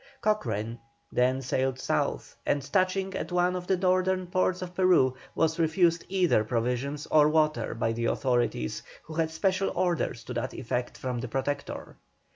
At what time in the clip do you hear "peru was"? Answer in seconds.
4.73-5.59